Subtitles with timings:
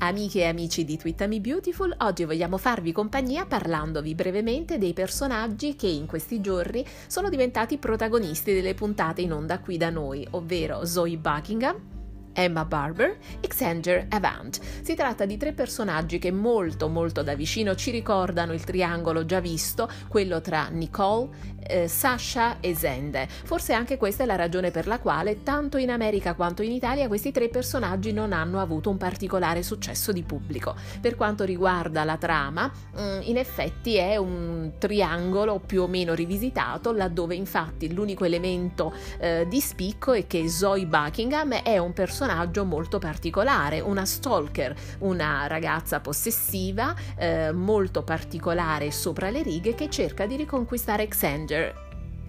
[0.00, 5.88] Amiche e amici di Twittami Beautiful, oggi vogliamo farvi compagnia parlandovi brevemente dei personaggi che
[5.88, 11.16] in questi giorni sono diventati protagonisti delle puntate in onda qui da noi, ovvero Zoe
[11.16, 11.97] Buckingham,
[12.32, 14.58] Emma Barber e Xander Avant.
[14.82, 19.40] Si tratta di tre personaggi che molto molto da vicino ci ricordano il triangolo già
[19.40, 23.26] visto, quello tra Nicole, eh, Sasha e Zende.
[23.28, 27.08] Forse anche questa è la ragione per la quale tanto in America quanto in Italia
[27.08, 30.74] questi tre personaggi non hanno avuto un particolare successo di pubblico.
[31.00, 36.92] Per quanto riguarda la trama, mm, in effetti è un triangolo più o meno rivisitato,
[36.92, 42.64] laddove infatti l'unico elemento eh, di spicco è che Zoe Buckingham è un personaggio personaggio
[42.64, 50.26] molto particolare, una stalker, una ragazza possessiva eh, molto particolare sopra le righe che cerca
[50.26, 51.87] di riconquistare Xander,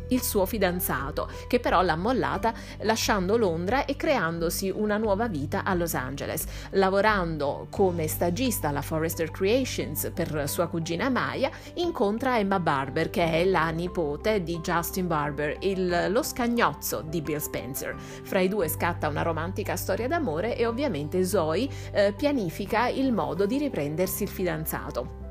[0.10, 5.74] il suo fidanzato, che però l'ha mollata lasciando Londra e creandosi una nuova vita a
[5.74, 6.46] Los Angeles.
[6.72, 13.46] Lavorando come stagista alla Forrester Creations per sua cugina Maya, incontra Emma Barber, che è
[13.46, 17.96] la nipote di Justin Barber, il, lo scagnozzo di Bill Spencer.
[17.98, 23.46] Fra i due scatta una romantica storia d'amore e ovviamente Zoe eh, pianifica il modo
[23.46, 25.28] di riprendersi il fidanzato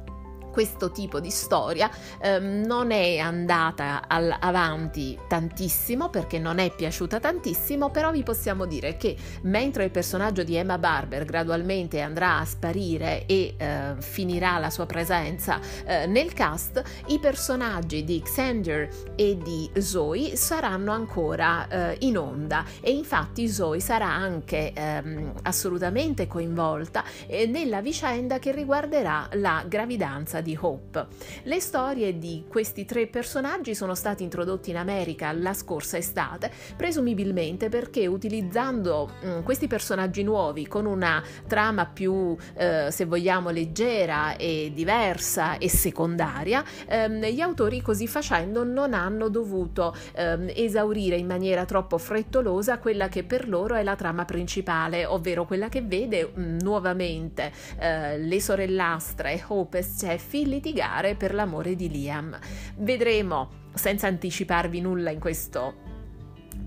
[0.59, 1.89] questo tipo di storia
[2.21, 8.67] ehm, non è andata al- avanti tantissimo perché non è piaciuta tantissimo, però vi possiamo
[8.67, 14.59] dire che mentre il personaggio di Emma Barber gradualmente andrà a sparire e eh, finirà
[14.59, 21.69] la sua presenza eh, nel cast, i personaggi di Xander e di Zoe saranno ancora
[21.69, 22.65] eh, in onda.
[22.81, 30.41] E infatti Zoe sarà anche ehm, assolutamente coinvolta eh, nella vicenda che riguarderà la gravidanza
[30.41, 31.07] di di Hope.
[31.43, 37.69] Le storie di questi tre personaggi sono stati introdotti in America la scorsa estate, presumibilmente
[37.69, 44.37] perché utilizzando mh, mm, questi personaggi nuovi con una trama più, eh, se vogliamo, leggera
[44.37, 51.27] e diversa e secondaria, ehm, gli autori così facendo non hanno dovuto ehm, esaurire in
[51.27, 56.31] maniera troppo frettolosa quella che per loro è la trama principale, ovvero quella che vede
[56.33, 62.39] mh, mm, nuovamente eh, le sorellastre Hope e Steffi litigare per l'amore di Liam.
[62.77, 65.87] Vedremo, senza anticiparvi nulla in questo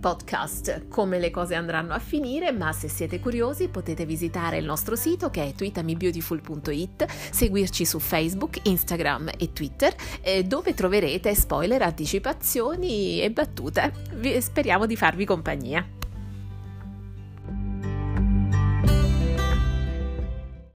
[0.02, 4.96] podcast come le cose andranno a finire, ma se siete curiosi potete visitare il nostro
[4.96, 13.22] sito che è twitamibeautiful.it, seguirci su Facebook, Instagram e Twitter eh, dove troverete spoiler, anticipazioni
[13.22, 13.94] e battute.
[14.40, 16.00] speriamo di farvi compagnia.